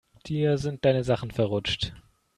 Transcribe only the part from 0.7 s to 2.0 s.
deine Sachen verrutscht.